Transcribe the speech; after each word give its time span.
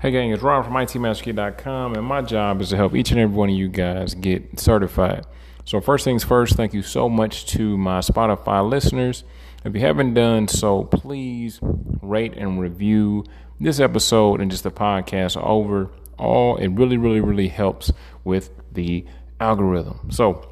Hey 0.00 0.12
gang, 0.12 0.30
it's 0.30 0.44
Rob 0.44 0.64
from 0.64 0.74
ITMasterKey.com, 0.74 1.96
and 1.96 2.06
my 2.06 2.22
job 2.22 2.60
is 2.60 2.68
to 2.68 2.76
help 2.76 2.94
each 2.94 3.10
and 3.10 3.18
every 3.18 3.34
one 3.34 3.48
of 3.48 3.56
you 3.56 3.66
guys 3.66 4.14
get 4.14 4.60
certified. 4.60 5.26
So 5.64 5.80
first 5.80 6.04
things 6.04 6.22
first, 6.22 6.54
thank 6.54 6.72
you 6.72 6.82
so 6.82 7.08
much 7.08 7.46
to 7.46 7.76
my 7.76 7.98
Spotify 7.98 8.66
listeners. 8.70 9.24
If 9.64 9.74
you 9.74 9.80
haven't 9.80 10.14
done 10.14 10.46
so, 10.46 10.84
please 10.84 11.58
rate 12.00 12.34
and 12.36 12.60
review 12.60 13.24
this 13.58 13.80
episode 13.80 14.40
and 14.40 14.52
just 14.52 14.62
the 14.62 14.70
podcast 14.70 15.36
over. 15.36 15.90
All 16.16 16.58
it 16.58 16.68
really, 16.68 16.96
really, 16.96 17.20
really 17.20 17.48
helps 17.48 17.90
with 18.22 18.50
the 18.70 19.04
algorithm. 19.40 20.12
So 20.12 20.48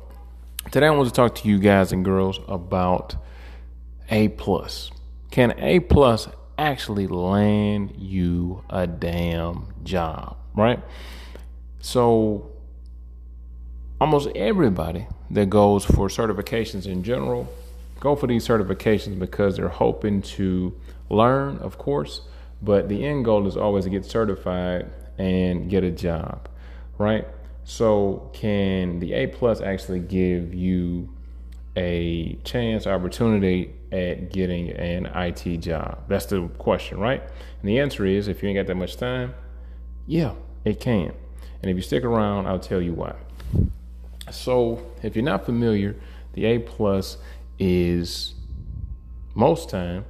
today 0.73 0.89
I 0.89 0.91
want 0.91 1.09
to 1.09 1.15
talk 1.15 1.37
to 1.37 1.49
you 1.49 1.61
guys 1.61 1.93
and 1.93 2.05
girls 2.05 2.41
about 2.49 3.15
A 4.11 4.27
plus. 4.27 4.91
Can 5.31 5.55
A 5.61 5.79
plus 5.79 6.27
actually 6.59 7.07
land 7.07 7.95
you 7.97 8.65
a 8.71 8.87
damn 8.87 9.67
job, 9.85 10.37
right? 10.55 10.81
So, 11.81 12.51
almost 14.01 14.29
everybody 14.35 15.07
that 15.31 15.49
goes 15.51 15.85
for 15.85 16.09
certifications 16.09 16.87
in 16.87 17.03
general 17.03 17.49
go 18.01 18.15
for 18.15 18.27
these 18.27 18.47
certifications 18.47 19.19
because 19.19 19.57
they're 19.57 19.69
hoping 19.69 20.21
to 20.21 20.75
learn, 21.09 21.59
of 21.59 21.79
course, 21.79 22.23
but 22.63 22.89
the 22.89 23.05
end 23.05 23.25
goal 23.25 23.47
is 23.47 23.57
always 23.57 23.85
to 23.85 23.91
get 23.91 24.05
certified 24.05 24.91
and 25.19 25.71
get 25.71 25.83
a 25.83 25.91
job, 25.91 26.49
right? 26.99 27.27
So, 27.65 28.31
can 28.33 29.01
the 29.01 29.13
A 29.15 29.27
plus 29.27 29.61
actually 29.61 30.01
give 30.01 30.55
you 30.55 31.09
a 31.77 32.39
chance, 32.45 32.87
opportunity 32.87 33.75
at 33.93 34.33
getting 34.33 34.71
an 34.71 35.07
IT 35.07 35.59
job? 35.59 36.05
That's 36.09 36.27
the 36.27 36.49
question, 36.59 36.99
right? 36.99 37.23
And 37.23 37.69
the 37.69 37.79
answer 37.79 38.07
is 38.07 38.29
if 38.29 38.43
you 38.43 38.49
ain't 38.49 38.57
got 38.57 38.67
that 38.67 38.77
much 38.77 38.97
time, 38.97 39.35
yeah, 40.07 40.35
it 40.65 40.81
can. 40.81 41.13
And 41.63 41.71
if 41.71 41.77
you 41.77 41.83
stick 41.83 42.05
around, 42.05 42.47
I'll 42.47 42.59
tell 42.59 42.81
you 42.81 42.95
why. 42.95 43.15
So, 44.31 44.85
if 45.03 45.15
you're 45.15 45.25
not 45.25 45.45
familiar, 45.47 45.97
the 46.33 46.45
A 46.47 46.59
plus 46.59 47.19
is 47.59 48.35
most 49.35 49.71
time 49.71 50.05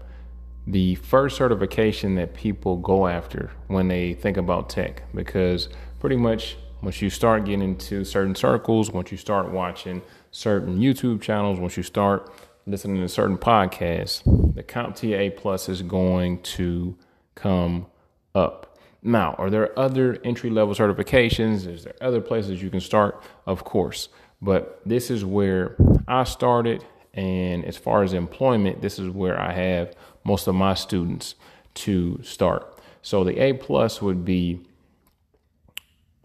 the 0.67 0.97
first 0.97 1.37
certification 1.37 2.17
that 2.17 2.35
people 2.35 2.77
go 2.77 3.07
after 3.07 3.53
when 3.69 3.89
they 3.89 4.15
think 4.15 4.37
about 4.37 4.69
tech 4.69 5.03
because 5.15 5.69
pretty 6.01 6.17
much 6.17 6.57
once 6.83 7.01
you 7.01 7.09
start 7.09 7.45
getting 7.45 7.63
into 7.63 8.05
certain 8.05 8.35
circles, 8.35 8.91
once 8.91 9.11
you 9.11 9.17
start 9.17 9.51
watching 9.51 10.03
certain 10.37 10.79
YouTube 10.79 11.23
channels, 11.23 11.59
once 11.59 11.79
you 11.79 11.83
start 11.83 12.31
listening 12.67 13.01
to 13.01 13.09
certain 13.09 13.39
podcasts, 13.39 14.23
the 14.55 14.63
CompTIA 14.63 15.35
plus 15.35 15.67
is 15.71 15.81
going 15.81 16.43
to 16.43 16.95
come 17.35 17.87
up. 18.35 18.79
Now, 19.03 19.35
are 19.39 19.49
there 19.49 19.77
other 19.79 20.19
entry 20.25 20.51
level 20.51 20.75
certifications? 20.75 21.67
Is 21.67 21.85
there 21.85 21.95
other 22.03 22.21
places 22.21 22.63
you 22.63 22.69
can 22.69 22.81
start? 22.81 23.23
Of 23.47 23.65
course. 23.65 24.11
But 24.43 24.83
this 24.85 25.11
is 25.11 25.25
where 25.25 25.75
I 26.07 26.25
started. 26.25 26.85
And 27.15 27.65
as 27.65 27.79
far 27.79 28.03
as 28.03 28.13
employment, 28.13 28.83
this 28.83 28.99
is 28.99 29.09
where 29.09 29.41
I 29.41 29.53
have 29.53 29.95
most 30.23 30.47
of 30.49 30.55
my 30.55 30.75
students 30.75 31.35
to 31.77 32.23
start. 32.23 32.79
So 33.01 33.25
the 33.25 33.43
A 33.43 33.55
plus 33.55 34.03
would 34.03 34.23
be 34.23 34.61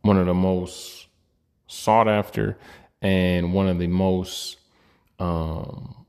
one 0.01 0.17
of 0.17 0.25
the 0.25 0.33
most 0.33 1.07
sought 1.67 2.09
after 2.09 2.57
and 3.01 3.53
one 3.53 3.67
of 3.67 3.79
the 3.79 3.87
most 3.87 4.57
um, 5.19 6.05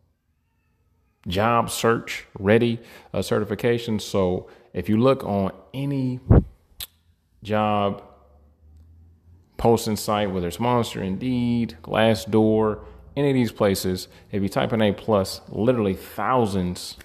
job 1.27 1.71
search 1.71 2.27
ready 2.39 2.81
uh, 3.13 3.19
certifications. 3.19 4.03
So 4.03 4.49
if 4.73 4.89
you 4.89 4.97
look 4.97 5.25
on 5.25 5.53
any 5.73 6.21
job 7.43 8.03
posting 9.57 9.97
site, 9.97 10.31
whether 10.31 10.49
it's 10.49 10.61
Monster, 10.61 11.03
Indeed, 11.03 11.77
Glassdoor, 11.83 12.85
any 13.17 13.31
of 13.31 13.35
these 13.35 13.53
places, 13.53 14.09
if 14.31 14.43
you 14.43 14.49
type 14.49 14.73
in 14.73 14.83
A 14.83 14.93
plus, 14.93 15.41
literally 15.49 15.95
thousands, 15.95 16.97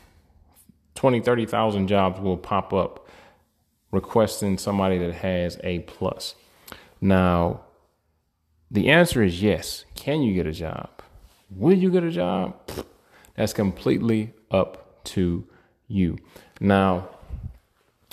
20, 0.96 1.20
30,000 1.20 1.88
jobs 1.88 2.20
will 2.20 2.38
pop 2.38 2.74
up 2.74 3.08
requesting 3.92 4.58
somebody 4.58 4.98
that 4.98 5.14
has 5.14 5.60
A 5.64 5.80
plus. 5.80 6.36
Now, 7.00 7.62
the 8.70 8.90
answer 8.90 9.24
is 9.24 9.42
yes. 9.42 9.86
Can 9.96 10.22
you 10.22 10.34
get 10.34 10.46
a 10.46 10.52
job? 10.52 10.90
Will 11.50 11.78
you 11.78 11.90
get 11.90 12.04
a 12.04 12.12
job? 12.12 12.56
That's 13.36 13.54
completely 13.54 14.34
up 14.52 15.04
to 15.06 15.48
you. 15.88 16.18
Now, 16.60 17.10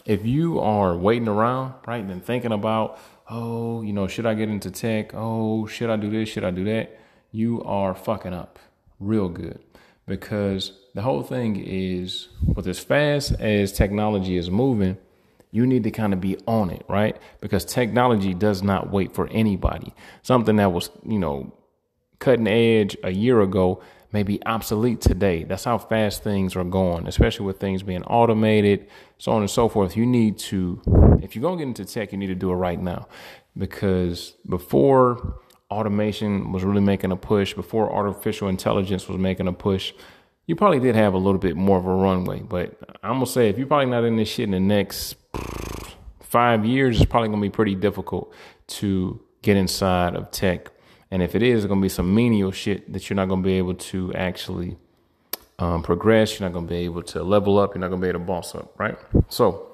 if 0.04 0.24
you 0.26 0.60
are 0.60 0.96
waiting 0.96 1.28
around, 1.28 1.74
right, 1.86 2.04
and 2.04 2.24
thinking 2.24 2.52
about, 2.52 2.98
oh, 3.28 3.82
you 3.82 3.92
know, 3.92 4.06
should 4.06 4.26
I 4.26 4.34
get 4.34 4.48
into 4.48 4.70
tech? 4.70 5.12
Oh, 5.14 5.66
should 5.66 5.90
I 5.90 5.96
do 5.96 6.10
this? 6.10 6.28
Should 6.28 6.44
I 6.44 6.50
do 6.50 6.64
that? 6.64 6.98
You 7.32 7.62
are 7.64 7.94
fucking 7.94 8.34
up 8.34 8.58
real 9.00 9.28
good 9.28 9.60
because 10.06 10.72
the 10.94 11.02
whole 11.02 11.22
thing 11.22 11.56
is 11.56 12.28
with 12.46 12.68
as 12.68 12.78
fast 12.78 13.32
as 13.40 13.72
technology 13.72 14.36
is 14.36 14.50
moving, 14.50 14.98
you 15.54 15.64
need 15.64 15.84
to 15.84 15.90
kind 15.92 16.12
of 16.12 16.20
be 16.20 16.36
on 16.48 16.68
it, 16.68 16.84
right? 16.88 17.16
Because 17.40 17.64
technology 17.64 18.34
does 18.34 18.60
not 18.60 18.90
wait 18.90 19.14
for 19.14 19.28
anybody. 19.28 19.94
Something 20.22 20.56
that 20.56 20.72
was, 20.72 20.90
you 21.06 21.20
know, 21.20 21.54
cutting 22.18 22.48
edge 22.48 22.96
a 23.04 23.12
year 23.12 23.40
ago 23.40 23.80
may 24.10 24.24
be 24.24 24.44
obsolete 24.46 25.00
today. 25.00 25.44
That's 25.44 25.62
how 25.62 25.78
fast 25.78 26.24
things 26.24 26.56
are 26.56 26.64
going, 26.64 27.06
especially 27.06 27.46
with 27.46 27.60
things 27.60 27.84
being 27.84 28.02
automated, 28.02 28.88
so 29.18 29.30
on 29.30 29.42
and 29.42 29.50
so 29.50 29.68
forth. 29.68 29.96
You 29.96 30.06
need 30.06 30.38
to, 30.38 30.82
if 31.22 31.36
you're 31.36 31.42
going 31.42 31.58
to 31.58 31.64
get 31.64 31.68
into 31.68 31.84
tech, 31.84 32.10
you 32.10 32.18
need 32.18 32.26
to 32.26 32.34
do 32.34 32.50
it 32.50 32.56
right 32.56 32.80
now 32.80 33.06
because 33.56 34.34
before 34.48 35.38
automation 35.70 36.50
was 36.50 36.64
really 36.64 36.80
making 36.80 37.12
a 37.12 37.16
push, 37.16 37.54
before 37.54 37.94
artificial 37.94 38.48
intelligence 38.48 39.06
was 39.08 39.18
making 39.18 39.46
a 39.46 39.52
push, 39.52 39.92
you 40.46 40.56
probably 40.56 40.80
did 40.80 40.94
have 40.94 41.14
a 41.14 41.18
little 41.18 41.38
bit 41.38 41.56
more 41.56 41.78
of 41.78 41.86
a 41.86 41.94
runway. 41.94 42.40
But 42.40 42.78
I'm 43.02 43.14
gonna 43.14 43.26
say 43.26 43.48
if 43.48 43.58
you're 43.58 43.66
probably 43.66 43.86
not 43.86 44.04
in 44.04 44.16
this 44.16 44.28
shit 44.28 44.44
in 44.44 44.50
the 44.50 44.60
next 44.60 45.16
five 46.20 46.64
years, 46.64 47.00
it's 47.00 47.10
probably 47.10 47.28
gonna 47.28 47.40
be 47.40 47.50
pretty 47.50 47.74
difficult 47.74 48.32
to 48.66 49.20
get 49.42 49.56
inside 49.56 50.14
of 50.14 50.30
tech. 50.30 50.70
And 51.10 51.22
if 51.22 51.34
it 51.34 51.42
is, 51.42 51.64
it's 51.64 51.68
gonna 51.68 51.80
be 51.80 51.88
some 51.88 52.14
menial 52.14 52.50
shit 52.50 52.92
that 52.92 53.08
you're 53.08 53.16
not 53.16 53.28
gonna 53.28 53.42
be 53.42 53.54
able 53.54 53.74
to 53.74 54.12
actually 54.14 54.76
um, 55.58 55.82
progress. 55.82 56.38
You're 56.38 56.48
not 56.48 56.54
gonna 56.54 56.66
be 56.66 56.76
able 56.78 57.02
to 57.02 57.22
level 57.22 57.58
up. 57.58 57.74
You're 57.74 57.80
not 57.80 57.88
gonna 57.88 58.02
be 58.02 58.08
able 58.08 58.20
to 58.20 58.24
boss 58.26 58.54
up, 58.54 58.78
right? 58.78 58.98
So, 59.28 59.70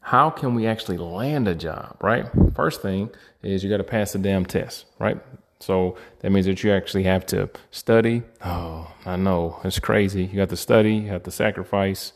how 0.00 0.30
can 0.30 0.54
we 0.54 0.66
actually 0.68 0.98
land 0.98 1.48
a 1.48 1.54
job, 1.54 1.96
right? 2.00 2.26
First 2.54 2.80
thing 2.80 3.10
is 3.42 3.64
you 3.64 3.70
got 3.70 3.78
to 3.78 3.84
pass 3.84 4.12
the 4.12 4.20
damn 4.20 4.46
test, 4.46 4.86
right? 5.00 5.20
So 5.60 5.96
that 6.20 6.30
means 6.30 6.46
that 6.46 6.62
you 6.62 6.72
actually 6.72 7.04
have 7.04 7.26
to 7.26 7.48
study. 7.70 8.22
Oh, 8.44 8.92
I 9.04 9.16
know 9.16 9.60
it's 9.64 9.78
crazy. 9.78 10.24
You 10.24 10.36
got 10.36 10.50
to 10.50 10.56
study, 10.56 10.94
you 10.94 11.08
have 11.08 11.22
to 11.24 11.30
sacrifice 11.30 12.12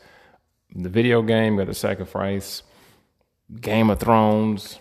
the 0.73 0.89
video 0.89 1.21
game, 1.21 1.53
you 1.53 1.59
got 1.59 1.67
to 1.67 1.73
sacrifice 1.73 2.63
Game 3.59 3.89
of 3.89 3.99
Thrones, 3.99 4.79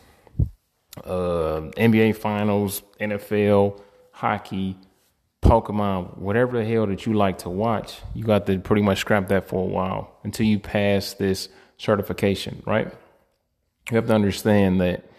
uh, 1.05 1.63
NBA 1.77 2.17
Finals, 2.17 2.83
NFL, 3.01 3.81
hockey, 4.13 4.77
Pokemon, 5.43 6.19
whatever 6.19 6.59
the 6.59 6.65
hell 6.65 6.87
that 6.87 7.07
you 7.07 7.15
like 7.15 7.39
to 7.39 7.51
watch. 7.51 8.01
You 8.15 8.25
got 8.25 8.47
to 8.47 8.59
pretty 8.59 8.83
much 8.83 8.99
scrap 8.99 9.29
that 9.29 9.49
for 9.49 9.65
a 9.65 9.67
while 9.67 10.17
until 10.23 10.47
you 10.47 10.59
pass 10.59 11.15
this 11.15 11.49
certification, 11.79 12.63
right? 12.67 12.93
You 13.91 13.97
have 13.97 14.07
to 14.07 14.15
understand 14.15 14.81
that 14.81 15.10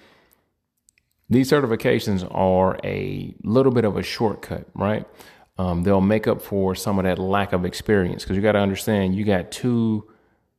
these 1.32 1.50
certifications 1.50 2.28
are 2.30 2.78
a 2.84 3.34
little 3.44 3.72
bit 3.72 3.86
of 3.86 3.96
a 3.96 4.04
shortcut, 4.04 4.68
right? 4.76 5.08
Um, 5.58 5.84
they'll 5.84 6.02
make 6.02 6.28
up 6.28 6.42
for 6.42 6.76
some 6.76 7.00
of 7.00 7.06
that 7.06 7.20
lack 7.20 7.54
of 7.54 7.64
experience 7.64 8.24
because 8.24 8.36
you 8.36 8.42
got 8.44 8.52
to 8.52 8.60
understand 8.60 9.16
you 9.16 9.24
got 9.24 9.50
two 9.50 10.12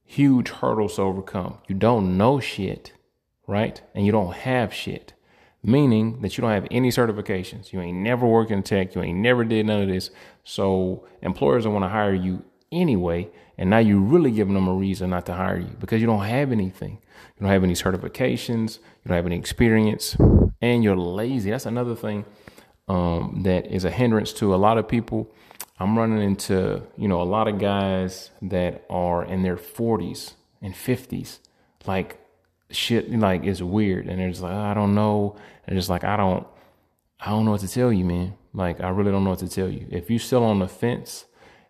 huge 0.03 0.49
hurdles 0.49 0.97
to 0.97 1.03
overcome. 1.03 1.59
You 1.69 1.75
don't 1.75 2.17
know 2.17 2.41
shit, 2.41 2.93
right? 3.47 3.83
And 3.95 4.07
you 4.07 4.13
don't 4.13 4.33
have 4.33 4.73
shit, 4.73 5.13
meaning 5.63 6.23
that 6.23 6.39
you 6.39 6.43
don't 6.43 6.53
have 6.53 6.67
any 6.71 6.89
certifications. 6.89 7.75
You 7.75 7.83
ain't 7.83 7.99
never 7.99 8.27
worked 8.27 8.51
in 8.51 8.63
tech. 8.63 8.95
You 8.95 9.03
ain't 9.03 9.19
never 9.19 9.45
did 9.45 9.67
none 9.67 9.83
of 9.83 9.89
this. 9.89 10.09
So 10.43 11.07
employers 11.21 11.65
don't 11.65 11.75
want 11.75 11.85
to 11.85 11.91
hire 11.91 12.15
you 12.15 12.45
anyway. 12.71 13.29
And 13.59 13.69
now 13.69 13.79
you're 13.79 14.01
really 14.01 14.31
giving 14.31 14.55
them 14.55 14.69
a 14.69 14.75
reason 14.75 15.11
not 15.11 15.27
to 15.27 15.35
hire 15.35 15.59
you 15.59 15.77
because 15.79 16.01
you 16.01 16.07
don't 16.07 16.25
have 16.25 16.51
anything. 16.51 16.93
You 17.37 17.43
don't 17.43 17.51
have 17.51 17.63
any 17.63 17.75
certifications. 17.75 18.79
You 18.79 19.09
don't 19.09 19.17
have 19.17 19.27
any 19.27 19.37
experience 19.37 20.17
and 20.63 20.83
you're 20.83 20.97
lazy. 20.97 21.51
That's 21.51 21.67
another 21.67 21.97
thing 21.97 22.25
um, 22.89 23.43
that 23.43 23.67
is 23.67 23.85
a 23.85 23.91
hindrance 23.91 24.33
to 24.35 24.55
a 24.55 24.57
lot 24.57 24.79
of 24.79 24.89
people. 24.89 25.31
I'm 25.79 25.99
running 25.99 26.23
into, 26.23 26.83
you 26.97 27.09
know, 27.09 27.21
a 27.21 27.25
lot 27.25 27.49
of 27.49 27.59
guys 27.59 28.31
that 28.43 28.85
are 28.89 29.25
in 29.25 29.43
their 29.43 29.57
40s 29.57 30.35
and 30.63 30.73
50s. 30.73 31.41
Like, 31.87 32.19
shit, 32.71 33.13
like, 33.13 33.45
it's 33.45 33.61
weird. 33.61 34.07
And 34.07 34.21
they're 34.21 34.31
just 34.31 34.43
like, 34.43 34.55
I 34.55 34.75
don't 34.75 34.95
know. 34.95 35.37
And 35.67 35.77
it's 35.77 35.89
like, 35.89 36.05
I 36.05 36.17
don't, 36.17 36.47
I 37.21 37.31
don't 37.31 37.45
know 37.45 37.51
what 37.51 37.61
to 37.63 37.69
tell 37.69 37.93
you, 37.93 38.05
man. 38.05 38.35
Like, 38.55 38.81
I 38.81 38.91
really 38.91 39.11
don't 39.11 39.25
know 39.25 39.31
what 39.31 39.41
to 39.41 39.49
tell 39.49 39.69
you. 39.69 39.87
If 39.91 40.09
you're 40.09 40.21
still 40.21 40.45
on 40.45 40.61
the 40.61 40.69
fence 40.69 41.25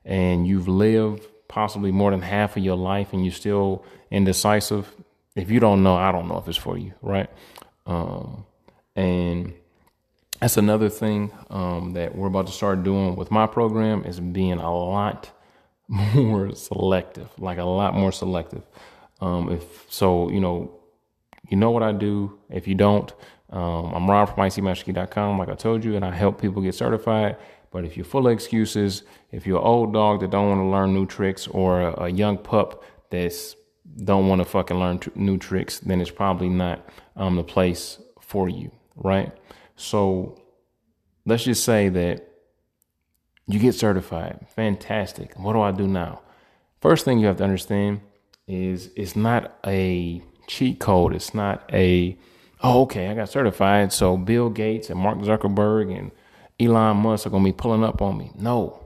and 0.04 0.46
you've 0.46 0.68
lived 0.68 1.26
possibly 1.48 1.92
more 1.92 2.10
than 2.10 2.20
half 2.20 2.56
of 2.56 2.62
your 2.62 2.76
life 2.76 3.12
and 3.14 3.24
you're 3.24 3.32
still 3.32 3.84
indecisive, 4.10 4.94
if 5.34 5.50
you 5.50 5.60
don't 5.60 5.82
know, 5.82 5.94
I 5.94 6.12
don't 6.12 6.28
know 6.28 6.36
if 6.36 6.48
it's 6.48 6.58
for 6.58 6.76
you, 6.76 6.92
right? 7.00 7.30
Um, 7.86 8.44
and 8.96 9.52
that's 10.40 10.56
another 10.56 10.88
thing 10.88 11.30
um, 11.50 11.92
that 11.92 12.16
we're 12.16 12.26
about 12.26 12.46
to 12.46 12.52
start 12.52 12.82
doing 12.82 13.16
with 13.16 13.30
my 13.30 13.46
program 13.46 14.04
is 14.04 14.18
being 14.20 14.58
a 14.58 14.74
lot 14.74 15.30
more 15.88 16.54
selective, 16.54 17.28
like 17.38 17.58
a 17.58 17.64
lot 17.64 17.94
more 17.94 18.12
selective. 18.12 18.62
Um, 19.20 19.52
if 19.52 19.86
so, 19.88 20.30
you 20.30 20.40
know, 20.40 20.72
you 21.48 21.56
know 21.56 21.70
what 21.70 21.82
I 21.82 21.92
do. 21.92 22.38
If 22.50 22.66
you 22.66 22.74
don't, 22.74 23.12
um, 23.50 23.92
I'm 23.94 24.10
Rob 24.10 24.34
from 24.34 24.38
icmastery.com, 24.38 25.38
like 25.38 25.48
I 25.48 25.54
told 25.54 25.84
you, 25.84 25.94
and 25.94 26.04
I 26.04 26.10
help 26.10 26.40
people 26.40 26.62
get 26.62 26.74
certified. 26.74 27.36
But 27.70 27.84
if 27.84 27.96
you're 27.96 28.04
full 28.04 28.26
of 28.26 28.32
excuses, 28.32 29.02
if 29.30 29.46
you're 29.46 29.58
an 29.58 29.64
old 29.64 29.92
dog 29.92 30.20
that 30.20 30.30
don't 30.30 30.48
want 30.48 30.60
to 30.60 30.66
learn 30.66 30.94
new 30.94 31.06
tricks, 31.06 31.46
or 31.46 31.82
a, 31.82 32.04
a 32.04 32.08
young 32.08 32.38
pup 32.38 32.84
that's 33.10 33.54
don't 34.04 34.28
want 34.28 34.40
to 34.40 34.44
fucking 34.44 34.78
learn 34.78 34.98
t- 34.98 35.10
new 35.14 35.38
tricks, 35.38 35.78
then 35.80 36.00
it's 36.00 36.10
probably 36.10 36.48
not 36.48 36.88
um, 37.16 37.36
the 37.36 37.44
place 37.44 37.98
for 38.20 38.48
you, 38.48 38.70
right? 38.96 39.32
So 39.76 40.40
let's 41.24 41.44
just 41.44 41.64
say 41.64 41.88
that 41.88 42.28
you 43.46 43.58
get 43.58 43.74
certified. 43.74 44.46
Fantastic. 44.54 45.38
What 45.38 45.54
do 45.54 45.60
I 45.60 45.72
do 45.72 45.86
now? 45.86 46.22
First 46.80 47.04
thing 47.04 47.18
you 47.18 47.26
have 47.26 47.36
to 47.38 47.44
understand 47.44 48.00
is 48.46 48.90
it's 48.96 49.16
not 49.16 49.56
a 49.66 50.22
cheat 50.46 50.80
code. 50.80 51.14
It's 51.14 51.34
not 51.34 51.68
a, 51.72 52.16
oh, 52.62 52.82
okay, 52.82 53.08
I 53.08 53.14
got 53.14 53.28
certified. 53.28 53.92
So 53.92 54.16
Bill 54.16 54.50
Gates 54.50 54.90
and 54.90 54.98
Mark 54.98 55.18
Zuckerberg 55.18 55.96
and 55.96 56.10
Elon 56.60 56.98
Musk 56.98 57.26
are 57.26 57.30
going 57.30 57.44
to 57.44 57.48
be 57.48 57.56
pulling 57.56 57.84
up 57.84 58.02
on 58.02 58.18
me. 58.18 58.30
No, 58.36 58.84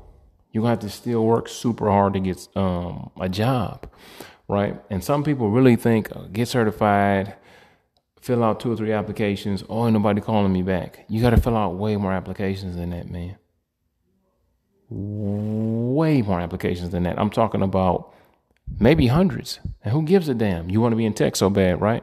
you're 0.50 0.62
going 0.62 0.79
to 0.79 0.87
have 0.87 0.91
to 0.91 0.97
still 0.97 1.25
work 1.25 1.49
super 1.49 1.91
hard 1.91 2.14
to 2.14 2.20
get 2.20 2.49
um, 2.56 3.11
a 3.20 3.29
job, 3.29 3.91
right? 4.49 4.81
And 4.88 5.03
some 5.05 5.25
people 5.25 5.50
really 5.50 5.76
think, 5.76 6.14
uh, 6.14 6.23
get 6.32 6.49
certified, 6.49 7.35
fill 8.26 8.43
out 8.43 8.58
two 8.58 8.73
or 8.73 8.76
three 8.76 8.93
applications. 8.93 9.62
Oh, 9.69 9.87
ain't 9.87 9.93
nobody 9.93 10.20
calling 10.20 10.52
me 10.52 10.62
back. 10.62 11.05
You 11.08 11.23
got 11.23 11.31
to 11.31 11.40
fill 11.40 11.56
out 11.56 11.76
way 11.76 11.96
more 11.96 12.12
applications 12.12 12.75
than 12.75 12.90
that, 12.90 13.08
man. 13.08 13.37
Way 14.90 16.23
more 16.23 16.40
applications 16.40 16.90
than 16.90 17.05
that. 17.05 17.20
I'm 17.20 17.31
talking 17.31 17.62
about 17.62 18.12
maybe 18.81 19.06
hundreds. 19.06 19.61
And 19.84 19.93
who 19.93 20.02
gives 20.02 20.28
a 20.28 20.34
damn? 20.34 20.69
You 20.69 20.81
want 20.81 20.90
to 20.90 20.96
be 20.96 21.06
in 21.06 21.14
tech 21.14 21.37
so 21.37 21.49
bad, 21.49 21.81
right? 21.81 22.02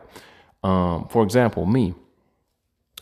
Um, 0.63 1.09
for 1.09 1.23
example, 1.23 1.65
me, 1.65 1.93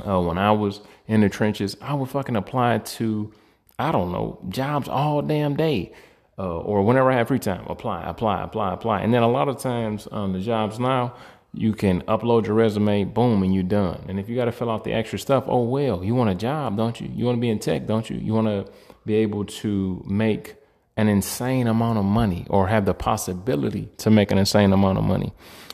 uh, 0.06 0.20
when 0.20 0.40
I 0.40 0.52
was 0.52 0.82
in 1.06 1.22
the 1.22 1.30
trenches, 1.30 1.78
I 1.80 1.94
would 1.94 2.10
fucking 2.10 2.36
apply 2.36 2.80
to, 2.80 3.32
I 3.78 3.92
don't 3.92 4.12
know, 4.12 4.44
jobs 4.50 4.88
all 4.88 5.22
damn 5.22 5.56
day. 5.56 5.94
Uh, 6.40 6.58
or 6.58 6.82
whenever 6.82 7.12
I 7.12 7.18
have 7.18 7.28
free 7.28 7.38
time, 7.38 7.68
apply, 7.68 8.02
apply, 8.10 8.42
apply, 8.42 8.74
apply. 8.74 9.02
And 9.02 9.14
then 9.14 9.22
a 9.22 9.28
lot 9.30 9.48
of 9.48 9.60
times 9.60 10.08
um, 10.12 10.34
the 10.34 10.40
jobs 10.40 10.80
now, 10.80 11.14
you 11.54 11.74
can 11.74 12.02
upload 12.04 12.46
your 12.46 12.56
resume, 12.56 13.04
boom, 13.04 13.44
and 13.44 13.54
you're 13.54 13.64
done. 13.64 14.06
And 14.08 14.20
if 14.20 14.30
you 14.30 14.36
got 14.36 14.46
to 14.46 14.52
fill 14.52 14.70
out 14.70 14.84
the 14.84 14.94
extra 14.94 15.20
stuff, 15.20 15.46
oh 15.48 15.64
well, 15.64 16.04
you 16.04 16.16
want 16.16 16.30
a 16.30 16.36
job, 16.36 16.78
don't 16.78 17.00
you? 17.00 17.10
You 17.14 17.26
want 17.26 17.38
to 17.38 17.42
be 17.42 17.50
in 17.50 17.60
tech, 17.60 17.86
don't 17.88 18.10
you? 18.10 18.18
You 18.18 18.34
want 18.34 18.48
to 18.48 18.72
be 19.06 19.16
able 19.16 19.46
to 19.46 20.04
make 20.08 20.56
an 20.96 21.08
insane 21.08 21.68
amount 21.68 21.98
of 21.98 22.06
money 22.06 22.46
or 22.50 22.68
have 22.68 22.86
the 22.86 22.94
possibility 22.94 23.90
to 23.98 24.10
make 24.10 24.32
an 24.32 24.38
insane 24.38 24.72
amount 24.72 24.98
of 24.98 25.04
money. 25.04 25.34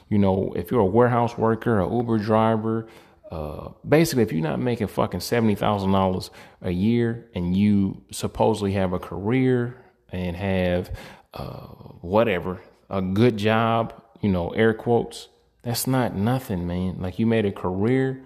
You 0.10 0.18
know, 0.18 0.54
if 0.56 0.72
you're 0.72 0.80
a 0.80 0.86
warehouse 0.86 1.38
worker, 1.38 1.80
a 1.80 1.92
Uber 1.92 2.20
driver, 2.20 2.88
uh, 3.30 3.70
basically, 3.88 4.24
if 4.24 4.32
you're 4.32 4.42
not 4.42 4.60
making 4.60 4.88
fucking 4.88 5.20
seventy 5.20 5.56
thousand 5.56 5.92
dollars 5.92 6.32
a 6.62 6.72
year 6.72 7.30
and 7.36 7.56
you 7.56 8.04
supposedly 8.10 8.72
have 8.74 8.94
a 8.94 9.00
career 9.00 9.84
and 10.12 10.36
have 10.38 10.98
uh, 11.34 11.68
whatever 12.02 12.62
a 12.90 13.02
good 13.02 13.36
job, 13.36 14.02
you 14.22 14.30
know, 14.30 14.50
air 14.52 14.74
quotes, 14.74 15.28
that's 15.68 15.88
not 15.88 16.16
nothing, 16.16 16.66
man. 16.66 16.98
Like 17.00 17.20
you 17.20 17.26
made 17.26 17.46
a 17.46 17.52
career, 17.52 18.24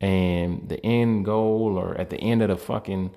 and 0.00 0.68
the 0.68 0.84
end 0.84 1.24
goal, 1.24 1.76
or 1.78 1.98
at 1.98 2.10
the 2.10 2.18
end 2.18 2.42
of 2.42 2.48
the 2.48 2.56
fucking 2.56 3.10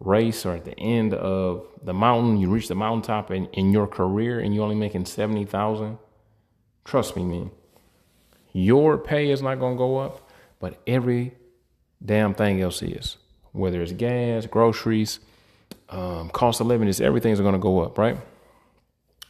race, 0.00 0.46
or 0.46 0.54
at 0.54 0.64
the 0.64 0.78
end 0.78 1.14
of 1.14 1.66
the 1.82 1.94
mountain, 1.94 2.38
you 2.38 2.48
reach 2.48 2.68
the 2.68 2.74
mountaintop 2.74 3.30
in, 3.30 3.46
in 3.46 3.72
your 3.72 3.86
career, 3.86 4.40
and 4.40 4.54
you're 4.54 4.64
only 4.64 4.74
making 4.76 5.04
seventy 5.04 5.44
thousand. 5.44 5.98
Trust 6.84 7.16
me, 7.16 7.24
man. 7.24 7.50
Your 8.52 8.98
pay 8.98 9.30
is 9.30 9.42
not 9.42 9.58
gonna 9.58 9.76
go 9.76 9.98
up 9.98 10.24
but 10.64 10.80
every 10.86 11.34
damn 12.02 12.32
thing 12.32 12.58
else 12.62 12.80
is. 12.80 13.18
Whether 13.52 13.82
it's 13.82 13.92
gas, 13.92 14.46
groceries, 14.46 15.20
um, 15.90 16.30
cost 16.30 16.58
of 16.62 16.66
living, 16.66 16.88
is 16.88 17.02
everything's 17.02 17.38
going 17.38 17.52
to 17.52 17.58
go 17.58 17.80
up, 17.80 17.98
right? 17.98 18.16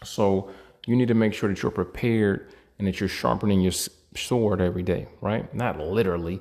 So 0.04 0.50
you 0.86 0.94
need 0.94 1.08
to 1.08 1.14
make 1.14 1.34
sure 1.34 1.48
that 1.48 1.60
you're 1.60 1.72
prepared 1.72 2.54
and 2.78 2.88
that 2.88 3.00
you're 3.00 3.08
sharpening 3.08 3.60
your 3.60 3.72
sword 4.16 4.60
every 4.60 4.82
day, 4.82 5.06
right? 5.20 5.52
Not 5.54 5.78
literally, 5.78 6.40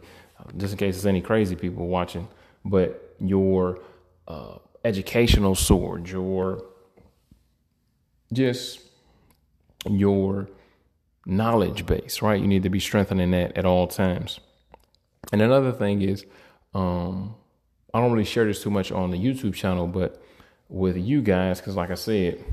just 0.58 0.74
in 0.74 0.78
case 0.78 0.96
there's 0.96 1.06
any 1.06 1.22
crazy 1.22 1.56
people 1.56 1.88
watching, 1.88 2.28
but 2.66 3.16
your 3.20 3.80
uh, 4.28 4.58
educational 4.84 5.56
sword, 5.56 6.10
your 6.10 6.64
just 8.32 8.82
your 9.90 10.50
knowledge 11.26 11.86
base, 11.86 12.22
right? 12.22 12.40
You 12.40 12.48
need 12.48 12.64
to 12.64 12.70
be 12.70 12.80
strengthening 12.80 13.32
that 13.32 13.58
at 13.58 13.66
all 13.66 13.88
times. 13.88 14.40
And 15.32 15.42
another 15.42 15.72
thing 15.72 16.02
is, 16.02 16.26
um, 16.74 17.36
I 17.94 18.00
don't 18.00 18.12
really 18.12 18.26
share 18.26 18.46
this 18.46 18.62
too 18.62 18.72
much 18.72 18.92
on 18.92 19.12
the 19.12 19.18
YouTube 19.18 19.54
channel, 19.54 19.88
but 19.88 20.22
with 20.68 20.98
you 20.98 21.22
guys, 21.22 21.60
because 21.60 21.76
like 21.76 21.92
I 21.92 21.96
said, 21.96 22.44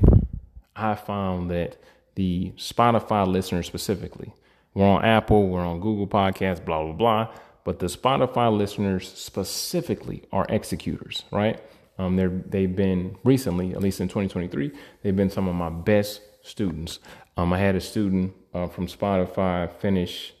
I 0.75 0.95
found 0.95 1.51
that 1.51 1.81
the 2.15 2.51
Spotify 2.57 3.25
listeners 3.27 3.67
specifically, 3.67 4.33
we're 4.73 4.87
on 4.87 5.03
Apple, 5.03 5.49
we're 5.49 5.65
on 5.65 5.79
Google 5.79 6.07
Podcasts, 6.07 6.63
blah, 6.63 6.83
blah, 6.83 6.93
blah. 6.93 7.33
But 7.63 7.79
the 7.79 7.87
Spotify 7.87 8.55
listeners 8.55 9.11
specifically 9.13 10.23
are 10.31 10.45
executors, 10.49 11.23
right? 11.31 11.61
Um, 11.97 12.15
they're, 12.15 12.29
they've 12.29 12.75
been 12.75 13.17
recently, 13.23 13.73
at 13.73 13.81
least 13.81 13.99
in 13.99 14.07
2023, 14.07 14.71
they've 15.03 15.15
been 15.15 15.29
some 15.29 15.47
of 15.47 15.55
my 15.55 15.69
best 15.69 16.21
students. 16.41 16.99
Um, 17.37 17.53
I 17.53 17.59
had 17.59 17.75
a 17.75 17.81
student 17.81 18.33
uh, 18.53 18.67
from 18.67 18.87
Spotify 18.87 19.71
finish 19.71 20.33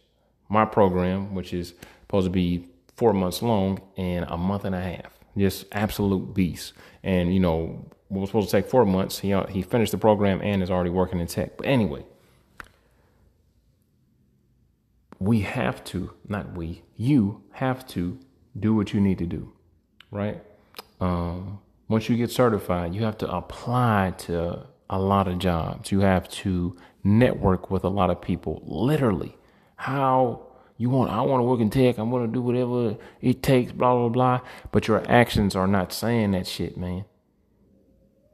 my 0.49 0.65
program, 0.65 1.35
which 1.35 1.53
is 1.53 1.73
supposed 2.01 2.25
to 2.25 2.31
be 2.31 2.67
four 2.97 3.13
months 3.13 3.41
long 3.41 3.81
and 3.97 4.25
a 4.27 4.37
month 4.37 4.65
and 4.65 4.75
a 4.75 4.81
half. 4.81 5.17
Just 5.37 5.65
absolute 5.71 6.33
beast. 6.33 6.73
And 7.03 7.33
you 7.33 7.39
know, 7.39 7.85
what 8.11 8.19
was 8.19 8.29
supposed 8.29 8.49
to 8.49 8.57
take 8.57 8.69
four 8.69 8.85
months, 8.85 9.19
he 9.19 9.33
uh, 9.33 9.47
he 9.47 9.61
finished 9.61 9.93
the 9.93 9.97
program 9.97 10.41
and 10.43 10.61
is 10.61 10.69
already 10.69 10.89
working 10.89 11.19
in 11.19 11.27
tech. 11.27 11.55
But 11.55 11.65
anyway, 11.65 12.05
we 15.17 15.41
have 15.41 15.81
to, 15.85 16.11
not 16.27 16.53
we, 16.53 16.83
you 16.97 17.43
have 17.51 17.87
to 17.87 18.19
do 18.59 18.75
what 18.75 18.93
you 18.93 18.99
need 18.99 19.17
to 19.19 19.25
do, 19.25 19.53
right? 20.11 20.43
Um, 20.99 21.59
once 21.87 22.09
you 22.09 22.17
get 22.17 22.31
certified, 22.31 22.93
you 22.93 23.03
have 23.03 23.17
to 23.19 23.31
apply 23.31 24.13
to 24.19 24.67
a 24.89 24.99
lot 24.99 25.29
of 25.29 25.39
jobs. 25.39 25.89
You 25.91 26.01
have 26.01 26.27
to 26.29 26.75
network 27.03 27.71
with 27.71 27.85
a 27.85 27.89
lot 27.89 28.09
of 28.09 28.21
people. 28.21 28.61
Literally, 28.65 29.37
how 29.77 30.47
you 30.77 30.89
want, 30.89 31.11
I 31.11 31.21
want 31.21 31.39
to 31.39 31.45
work 31.45 31.61
in 31.61 31.69
tech. 31.69 31.97
I'm 31.97 32.09
going 32.09 32.27
to 32.27 32.33
do 32.33 32.41
whatever 32.41 32.97
it 33.21 33.41
takes, 33.41 33.71
blah, 33.71 33.95
blah, 33.95 34.09
blah. 34.09 34.41
But 34.71 34.87
your 34.89 35.09
actions 35.09 35.55
are 35.55 35.67
not 35.67 35.93
saying 35.93 36.31
that 36.31 36.45
shit, 36.45 36.75
man. 36.75 37.05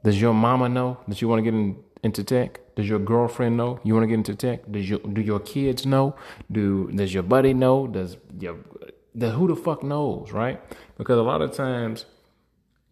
Does 0.04 0.20
your 0.20 0.32
mama 0.32 0.68
know 0.68 0.98
that 1.08 1.20
you 1.20 1.28
want 1.28 1.40
to 1.40 1.42
get 1.42 1.54
in, 1.54 1.76
into 2.02 2.22
tech? 2.24 2.60
Does 2.76 2.88
your 2.88 2.98
girlfriend 2.98 3.56
know 3.56 3.80
you 3.82 3.94
want 3.94 4.04
to 4.04 4.06
get 4.08 4.14
into 4.14 4.34
tech? 4.34 4.70
Does 4.70 4.88
your 4.88 5.00
do 5.00 5.20
your 5.20 5.40
kids 5.40 5.84
know? 5.84 6.14
Do 6.50 6.90
does 6.92 7.12
your 7.12 7.24
buddy 7.24 7.54
know? 7.54 7.86
Does 7.86 8.16
your 8.38 8.56
the 9.14 9.30
who 9.30 9.48
the 9.48 9.56
fuck 9.56 9.82
knows, 9.82 10.32
right? 10.32 10.60
Because 10.96 11.18
a 11.18 11.22
lot 11.22 11.42
of 11.42 11.52
times 11.52 12.06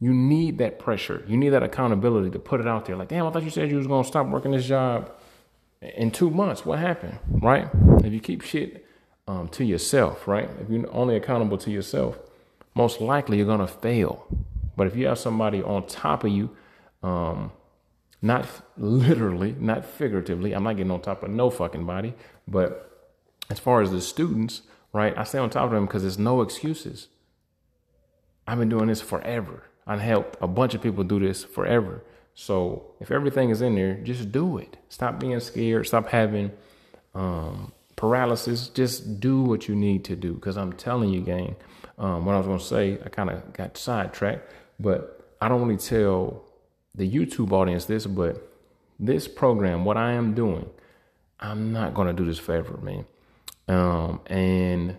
you 0.00 0.12
need 0.12 0.58
that 0.58 0.78
pressure. 0.78 1.24
You 1.26 1.36
need 1.36 1.50
that 1.50 1.62
accountability 1.62 2.30
to 2.30 2.38
put 2.38 2.60
it 2.60 2.66
out 2.66 2.84
there. 2.86 2.96
Like, 2.96 3.08
damn, 3.08 3.26
I 3.26 3.30
thought 3.30 3.44
you 3.44 3.50
said 3.50 3.70
you 3.70 3.76
was 3.76 3.86
gonna 3.86 4.04
stop 4.04 4.26
working 4.26 4.50
this 4.50 4.66
job 4.66 5.12
in 5.80 6.10
two 6.10 6.30
months. 6.30 6.66
What 6.66 6.78
happened? 6.78 7.18
Right? 7.28 7.68
If 8.04 8.12
you 8.12 8.20
keep 8.20 8.42
shit 8.42 8.86
um, 9.28 9.48
to 9.48 9.64
yourself, 9.64 10.26
right? 10.26 10.50
If 10.60 10.68
you're 10.68 10.92
only 10.92 11.16
accountable 11.16 11.58
to 11.58 11.70
yourself, 11.70 12.18
most 12.74 13.00
likely 13.00 13.38
you're 13.38 13.46
gonna 13.46 13.66
fail. 13.66 14.26
But 14.76 14.86
if 14.86 14.96
you 14.96 15.06
have 15.06 15.18
somebody 15.18 15.62
on 15.62 15.86
top 15.86 16.24
of 16.24 16.30
you, 16.30 16.50
um, 17.06 17.52
not 18.20 18.48
literally, 18.76 19.54
not 19.60 19.84
figuratively, 19.84 20.52
I'm 20.52 20.64
not 20.64 20.76
getting 20.76 20.90
on 20.90 21.00
top 21.00 21.22
of 21.22 21.30
no 21.30 21.50
fucking 21.50 21.86
body, 21.86 22.14
but 22.48 23.12
as 23.48 23.58
far 23.60 23.80
as 23.80 23.90
the 23.92 24.00
students, 24.00 24.62
right? 24.92 25.16
I 25.16 25.22
stay 25.24 25.38
on 25.38 25.50
top 25.50 25.66
of 25.66 25.70
them 25.70 25.86
because 25.86 26.02
there's 26.02 26.18
no 26.18 26.40
excuses. 26.40 27.08
I've 28.46 28.58
been 28.58 28.68
doing 28.68 28.88
this 28.88 29.00
forever. 29.00 29.62
I've 29.86 30.00
helped 30.00 30.36
a 30.40 30.48
bunch 30.48 30.74
of 30.74 30.82
people 30.82 31.04
do 31.04 31.20
this 31.20 31.44
forever. 31.44 32.02
So 32.34 32.86
if 33.00 33.10
everything 33.12 33.50
is 33.50 33.62
in 33.62 33.76
there, 33.76 33.94
just 33.94 34.32
do 34.32 34.58
it. 34.58 34.76
Stop 34.88 35.20
being 35.20 35.38
scared. 35.38 35.86
Stop 35.86 36.08
having 36.08 36.50
um, 37.14 37.72
paralysis, 37.94 38.68
just 38.68 39.20
do 39.20 39.42
what 39.42 39.68
you 39.68 39.76
need 39.76 40.04
to 40.04 40.16
do. 40.16 40.34
Because 40.34 40.56
I'm 40.56 40.72
telling 40.72 41.10
you, 41.10 41.20
gang, 41.20 41.54
um, 41.98 42.26
what 42.26 42.34
I 42.34 42.38
was 42.38 42.46
going 42.46 42.58
to 42.58 42.64
say, 42.64 42.98
I 43.04 43.08
kind 43.08 43.30
of 43.30 43.52
got 43.52 43.76
sidetracked, 43.78 44.50
but 44.80 45.34
I 45.40 45.48
don't 45.48 45.62
really 45.62 45.78
tell 45.78 46.42
the 46.96 47.10
YouTube 47.10 47.52
audience 47.52 47.84
this, 47.84 48.06
but 48.06 48.50
this 48.98 49.28
program, 49.28 49.84
what 49.84 49.96
I 49.96 50.12
am 50.12 50.34
doing, 50.34 50.68
I'm 51.38 51.72
not 51.72 51.94
to 52.06 52.12
do 52.12 52.24
this 52.24 52.38
forever, 52.38 52.78
man. 52.78 53.04
Um, 53.68 54.20
and 54.26 54.96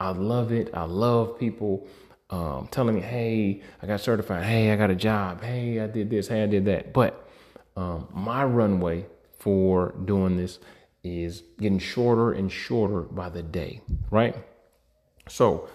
I 0.00 0.10
love 0.10 0.52
it. 0.52 0.70
I 0.72 0.84
love 0.84 1.38
people 1.38 1.86
um, 2.30 2.68
telling 2.70 2.94
me, 2.94 3.00
hey, 3.00 3.62
I 3.82 3.86
got 3.86 4.00
certified. 4.00 4.44
Hey, 4.44 4.70
I 4.70 4.76
got 4.76 4.90
a 4.90 4.94
job. 4.94 5.42
Hey, 5.42 5.80
I 5.80 5.86
did 5.86 6.10
this. 6.10 6.28
Hey, 6.28 6.42
I 6.42 6.46
did 6.46 6.64
that. 6.66 6.92
But 6.92 7.28
um, 7.76 8.08
my 8.12 8.44
runway 8.44 9.06
for 9.38 9.94
doing 10.04 10.36
this 10.36 10.58
is 11.04 11.42
getting 11.58 11.78
shorter 11.78 12.32
and 12.32 12.50
shorter 12.50 13.02
by 13.02 13.28
the 13.28 13.42
day, 13.42 13.80
right? 14.10 14.36
So, 15.28 15.68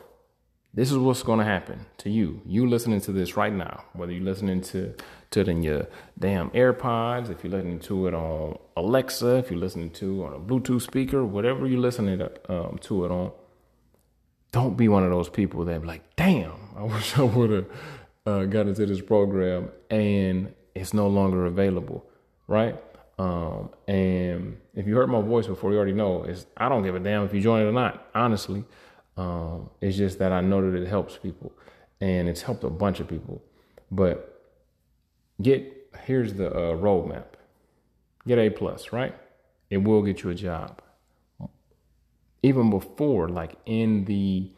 this 0.74 0.92
is 0.92 0.98
what's 0.98 1.22
going 1.22 1.40
to 1.40 1.46
happen 1.46 1.86
to 2.00 2.10
you. 2.10 2.42
You 2.46 2.68
listening 2.68 3.00
to 3.02 3.12
this 3.12 3.38
right 3.38 3.54
now, 3.54 3.84
whether 3.94 4.12
you're 4.12 4.24
listening 4.24 4.62
to, 4.62 4.96
to 5.32 5.42
it 5.42 5.48
in 5.48 5.62
your 5.62 5.88
damn 6.18 6.50
AirPods, 6.50 7.30
if 7.30 7.44
you're 7.44 7.52
listening 7.52 7.80
to 7.82 8.08
it 8.08 8.16
on 8.16 8.58
Alexa, 8.76 9.36
if 9.38 9.52
you're 9.52 9.60
listening 9.60 9.92
to 9.92 10.26
on 10.26 10.34
a 10.34 10.40
Bluetooth 10.40 10.82
speaker, 10.82 11.24
whatever 11.24 11.68
you're 11.68 11.80
listening 11.80 12.18
to, 12.18 12.52
um, 12.52 12.80
to 12.80 13.06
it 13.06 13.12
on, 13.12 13.32
don't 14.52 14.76
be 14.76 14.88
one 14.88 15.04
of 15.04 15.12
those 15.12 15.30
people 15.30 15.64
that 15.66 15.82
be 15.82 15.88
like, 15.88 16.16
damn, 16.16 16.54
I 16.76 16.84
wish 16.84 17.18
I 17.18 17.24
would 17.24 17.52
have 17.52 17.66
uh, 18.26 18.46
got 18.46 18.68
into 18.68 18.86
this 18.88 19.02
program 19.02 19.70
and 19.92 20.54
it's 20.74 20.94
no 20.94 21.08
longer 21.08 21.46
available, 21.46 22.04
right? 22.48 22.82
Um, 23.20 23.70
and 23.88 24.58
if 24.74 24.88
you 24.88 24.96
heard 24.96 25.08
my 25.08 25.22
voice 25.22 25.46
before, 25.46 25.72
you 25.72 25.78
already 25.78 25.94
know 25.94 26.24
is 26.24 26.48
I 26.58 26.68
don't 26.68 26.82
give 26.82 26.96
a 26.96 27.00
damn 27.00 27.26
if 27.26 27.34
you 27.34 27.42
join 27.42 27.62
it 27.62 27.66
or 27.66 27.72
not. 27.72 28.08
Honestly, 28.16 28.64
um, 29.18 29.70
it's 29.82 29.98
just 29.98 30.20
that 30.20 30.32
I 30.32 30.42
know 30.42 30.70
that 30.70 30.78
it 30.78 30.88
helps 30.88 31.18
people, 31.18 31.52
and 32.02 32.28
it's 32.28 32.42
helped 32.42 32.64
a 32.64 32.70
bunch 32.70 33.00
of 33.00 33.08
people. 33.08 33.44
But 33.92 34.42
get 35.42 35.92
here's 36.06 36.34
the 36.34 36.50
uh, 36.50 36.76
roadmap: 36.76 37.26
get 38.28 38.40
A 38.40 38.50
plus, 38.50 38.92
right? 38.92 39.16
It 39.70 39.78
will 39.78 40.02
get 40.02 40.24
you 40.24 40.30
a 40.30 40.36
job. 40.36 40.82
Even 42.42 42.70
before, 42.70 43.30
like 43.30 43.56
in 43.66 44.06
the 44.06 44.52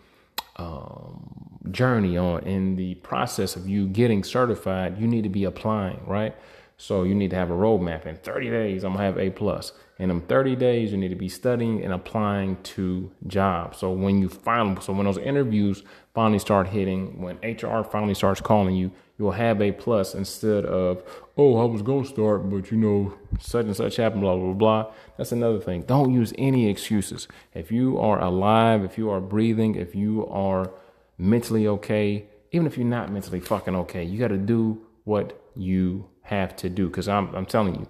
um, 0.55 1.59
journey 1.71 2.17
on 2.17 2.41
in 2.43 2.75
the 2.75 2.95
process 2.95 3.55
of 3.55 3.67
you 3.67 3.87
getting 3.87 4.23
certified, 4.23 4.97
you 4.99 5.07
need 5.07 5.23
to 5.23 5.29
be 5.29 5.43
applying, 5.43 6.05
right? 6.05 6.35
So 6.77 7.03
you 7.03 7.15
need 7.15 7.29
to 7.29 7.35
have 7.37 7.49
a 7.49 7.53
roadmap. 7.53 8.05
In 8.05 8.17
30 8.17 8.49
days, 8.49 8.83
I'm 8.83 8.93
gonna 8.93 9.05
have 9.05 9.17
A 9.17 9.29
plus. 9.29 9.71
In 9.97 10.09
them 10.09 10.21
30 10.21 10.57
days, 10.57 10.91
you 10.91 10.97
need 10.97 11.09
to 11.09 11.15
be 11.15 11.29
studying 11.29 11.83
and 11.83 11.93
applying 11.93 12.61
to 12.63 13.11
jobs. 13.27 13.77
So 13.77 13.91
when 13.91 14.21
you 14.21 14.27
finally, 14.27 14.81
so 14.81 14.91
when 14.91 15.05
those 15.05 15.17
interviews 15.17 15.83
finally 16.13 16.39
start 16.39 16.67
hitting, 16.67 17.21
when 17.21 17.37
HR 17.37 17.83
finally 17.83 18.13
starts 18.13 18.41
calling 18.41 18.75
you, 18.75 18.91
you'll 19.17 19.31
have 19.31 19.61
A 19.61 19.71
plus 19.71 20.13
instead 20.13 20.65
of, 20.65 21.01
oh, 21.37 21.57
I 21.59 21.65
was 21.65 21.81
gonna 21.81 22.05
start, 22.05 22.49
but 22.49 22.71
you 22.71 22.77
know, 22.77 23.13
such 23.39 23.67
and 23.67 23.75
such 23.75 23.95
happened, 23.95 24.21
blah 24.21 24.35
blah 24.35 24.53
blah. 24.53 24.91
That's 25.17 25.31
another 25.31 25.59
thing. 25.59 25.83
Don't 25.83 26.13
use 26.13 26.33
any 26.37 26.69
excuses. 26.69 27.29
If 27.53 27.71
you 27.71 27.97
are 27.99 28.21
alive, 28.21 28.83
if 28.83 28.97
you 28.97 29.09
are 29.09 29.21
breathing, 29.21 29.75
if 29.75 29.95
you 29.95 30.27
are 30.27 30.71
mentally 31.17 31.67
okay, 31.67 32.25
even 32.51 32.67
if 32.67 32.77
you're 32.77 32.85
not 32.85 33.11
mentally 33.11 33.39
fucking 33.39 33.75
okay, 33.75 34.03
you 34.03 34.19
got 34.19 34.27
to 34.29 34.37
do 34.37 34.81
what 35.05 35.41
you 35.55 36.09
have 36.25 36.55
to 36.57 36.69
do. 36.69 36.87
Because 36.87 37.07
I'm, 37.07 37.33
I'm 37.35 37.45
telling 37.45 37.75
you, 37.75 37.89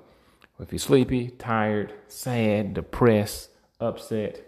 if 0.59 0.71
you're 0.71 0.79
sleepy, 0.79 1.29
tired, 1.29 1.93
sad, 2.07 2.73
depressed, 2.73 3.49
upset, 3.79 4.41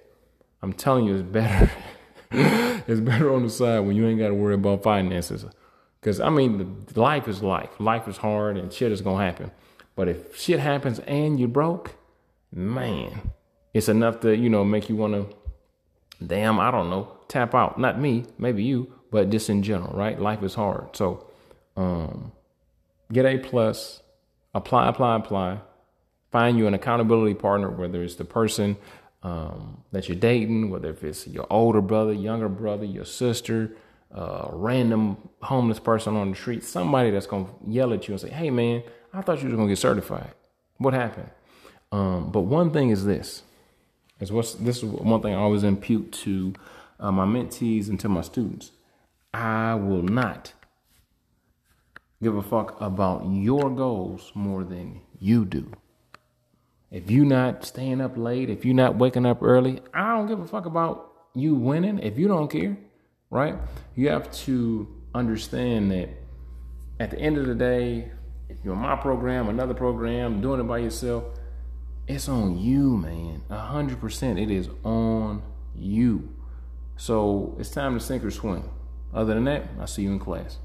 I'm 0.62 0.74
telling 0.74 1.06
you, 1.06 1.16
it's 1.16 1.24
better. 1.24 1.72
it's 2.32 3.02
better 3.02 3.34
on 3.34 3.44
the 3.44 3.50
side 3.50 3.80
when 3.80 3.96
you 3.96 4.08
ain't 4.08 4.20
got 4.20 4.30
to 4.30 4.34
worry 4.34 4.56
about 4.56 4.84
finances. 4.84 5.46
Because, 6.00 6.20
I 6.20 6.30
mean, 6.30 6.86
life 6.96 7.28
is 7.28 7.44
life. 7.44 7.80
Life 7.80 8.08
is 8.08 8.18
hard 8.18 8.58
and 8.58 8.72
shit 8.72 8.92
is 8.92 9.02
going 9.02 9.20
to 9.20 9.26
happen. 9.26 9.52
But 9.96 10.08
if 10.08 10.40
shit 10.40 10.60
happens 10.60 11.00
and 11.00 11.40
you're 11.40 11.50
broke, 11.50 11.96
man, 12.52 13.32
it's 13.74 13.90
enough 13.90 14.22
to, 14.22 14.36
you 14.36 14.50
know, 14.50 14.64
make 14.64 14.90
you 14.90 14.96
want 14.96 15.14
to, 15.14 15.36
damn, 16.26 16.60
I 16.60 16.72
don't 16.72 16.90
know, 16.90 17.12
tap 17.28 17.56
out. 17.56 17.80
Not 17.80 18.00
me, 18.00 18.26
maybe 18.38 18.64
you, 18.64 18.94
but 19.12 19.30
just 19.30 19.50
in 19.50 19.64
general, 19.64 19.96
right? 19.98 20.20
Life 20.20 20.44
is 20.44 20.54
hard. 20.54 20.96
So, 20.96 21.28
um, 21.76 22.32
get 23.12 23.26
A 23.26 23.38
plus, 23.38 24.02
apply, 24.54 24.90
apply, 24.90 25.16
apply. 25.16 25.60
Find 26.32 26.58
you 26.58 26.68
an 26.68 26.74
accountability 26.74 27.36
partner, 27.36 27.70
whether 27.70 28.04
it's 28.04 28.16
the 28.16 28.26
person 28.26 28.78
um, 29.24 29.84
that 29.92 30.08
you're 30.08 30.18
dating, 30.18 30.70
whether 30.70 30.90
if 30.90 31.04
it's 31.04 31.28
your 31.28 31.48
older 31.50 31.82
brother, 31.82 32.14
younger 32.14 32.50
brother, 32.50 32.86
your 32.86 33.06
sister, 33.06 33.76
uh, 34.14 34.48
random 34.52 35.18
homeless 35.42 35.80
person 35.80 36.16
on 36.16 36.30
the 36.30 36.36
street, 36.36 36.64
somebody 36.64 37.12
that's 37.12 37.28
gonna 37.28 37.48
yell 37.66 37.94
at 37.94 38.08
you 38.08 38.14
and 38.14 38.22
say, 38.22 38.30
"Hey, 38.30 38.50
man, 38.50 38.84
I 39.14 39.22
thought 39.22 39.42
you 39.42 39.50
were 39.50 39.56
gonna 39.56 39.70
get 39.70 39.78
certified. 39.78 40.34
What 40.78 40.94
happened?" 40.94 41.30
Um, 41.92 42.32
but 42.32 42.42
one 42.42 42.72
thing 42.72 42.90
is 42.90 43.06
this: 43.06 43.44
is 44.20 44.32
what's 44.32 44.54
this 44.56 44.78
is 44.78 44.86
one 44.86 45.22
thing 45.22 45.34
I 45.34 45.38
always 45.38 45.64
impute 45.64 46.12
to 46.24 46.54
uh, 47.00 47.12
my 47.12 47.26
mentees 47.26 47.90
and 47.90 48.00
to 48.00 48.10
my 48.10 48.22
students. 48.22 48.72
I 49.34 49.76
will 49.76 50.04
not 50.04 50.54
give 52.22 52.36
a 52.36 52.42
fuck 52.42 52.80
about 52.82 53.26
your 53.28 53.70
goals 53.70 54.32
more 54.34 54.64
than 54.64 55.02
you 55.20 55.46
do. 55.46 55.72
If 56.90 57.12
you're 57.12 57.26
not 57.26 57.66
staying 57.66 58.02
up 58.02 58.18
late, 58.18 58.50
if 58.50 58.64
you're 58.64 58.74
not 58.74 58.96
waking 58.96 59.26
up 59.26 59.44
early, 59.44 59.82
I 59.94 60.16
don't 60.16 60.28
give 60.28 60.40
a 60.40 60.48
fuck 60.48 60.66
about 60.66 61.12
you 61.36 61.56
winning 61.56 62.00
if 62.00 62.18
you 62.18 62.28
don't 62.28 62.50
care, 62.50 62.78
right? 63.30 63.56
You 63.96 64.10
have 64.10 64.32
to 64.46 64.88
understand 65.14 65.92
that 65.92 66.10
at 67.00 67.12
the 67.12 67.20
end 67.20 67.38
of 67.38 67.46
the 67.46 67.56
day, 67.56 68.12
if 68.50 68.58
you're 68.64 68.74
in 68.74 68.80
my 68.80 68.96
program, 68.96 69.50
another 69.50 69.74
program, 69.74 70.42
doing 70.42 70.62
it 70.62 70.64
by 70.64 70.80
yourself, 70.80 71.26
it's 72.08 72.30
on 72.30 72.58
you, 72.58 72.98
man. 72.98 73.44
A 73.50 73.58
hundred 73.58 74.00
percent, 74.00 74.40
it 74.40 74.50
is 74.50 74.70
on 74.84 75.44
you. 75.76 76.34
So 76.96 77.56
it's 77.60 77.70
time 77.70 77.94
to 77.94 78.00
sink 78.04 78.24
or 78.24 78.32
swim. 78.32 78.64
Other 79.14 79.34
than 79.34 79.44
that, 79.44 79.68
I'll 79.80 79.88
see 79.88 80.04
you 80.04 80.12
in 80.12 80.20
class. 80.20 80.58